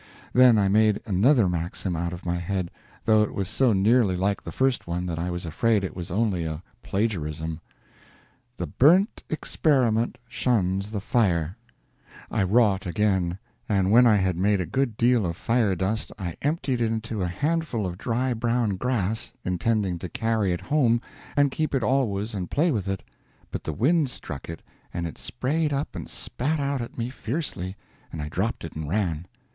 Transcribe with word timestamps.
Then 0.33 0.57
I 0.57 0.67
made 0.67 0.99
another 1.05 1.47
maxim 1.47 1.95
out 1.95 2.11
of 2.11 2.25
my 2.25 2.37
head, 2.37 2.71
though 3.05 3.21
it 3.21 3.35
was 3.35 3.47
so 3.47 3.71
nearly 3.71 4.15
like 4.17 4.41
the 4.41 4.51
first 4.51 4.87
one 4.87 5.05
that 5.05 5.19
I 5.19 5.29
was 5.29 5.45
afraid 5.45 5.83
it 5.83 5.95
was 5.95 6.09
only 6.09 6.43
a 6.43 6.63
plagiarism: 6.81 7.61
"The 8.57 8.65
burnt 8.65 9.23
experiment 9.29 10.17
shuns 10.27 10.89
the 10.89 11.01
fire." 11.01 11.55
I 12.31 12.41
wrought 12.41 12.87
again; 12.87 13.37
and 13.69 13.91
when 13.91 14.07
I 14.07 14.15
had 14.15 14.37
made 14.37 14.59
a 14.59 14.65
good 14.65 14.97
deal 14.97 15.23
of 15.23 15.37
fire 15.37 15.75
dust 15.75 16.11
I 16.17 16.35
emptied 16.41 16.81
it 16.81 16.91
into 16.91 17.21
a 17.21 17.27
handful 17.27 17.85
of 17.85 17.99
dry 17.99 18.33
brown 18.33 18.77
grass, 18.77 19.33
intending 19.45 19.99
to 19.99 20.09
carry 20.09 20.51
it 20.51 20.61
home 20.61 20.99
and 21.37 21.51
keep 21.51 21.75
it 21.75 21.83
always 21.83 22.33
and 22.33 22.49
play 22.49 22.71
with 22.71 22.87
it; 22.87 23.03
but 23.51 23.65
the 23.65 23.71
wind 23.71 24.09
struck 24.09 24.49
it 24.49 24.63
and 24.91 25.05
it 25.05 25.19
sprayed 25.19 25.71
up 25.71 25.95
and 25.95 26.09
spat 26.09 26.59
out 26.59 26.81
at 26.81 26.97
me 26.97 27.11
fiercely, 27.11 27.75
and 28.11 28.19
I 28.19 28.29
dropped 28.29 28.63
it 28.65 28.73
and 28.73 28.89
ran. 28.89 29.27